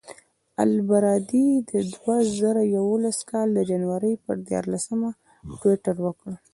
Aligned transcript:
البرادعي 0.63 1.49
د 1.69 1.71
دوه 1.93 2.15
زره 2.37 2.63
یولسم 2.75 3.23
کال 3.31 3.47
د 3.53 3.59
جنورۍ 3.69 4.13
پر 4.23 4.35
دیارلسمه 4.47 5.09
ټویټر 5.59 5.95
وکړ. 6.05 6.29